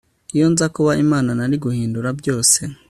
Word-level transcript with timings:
Iyo 0.35 0.45
nza 0.51 0.65
kuba 0.75 0.91
Imana 1.03 1.29
nari 1.37 1.55
guhindura 1.63 2.09
byose 2.19 2.59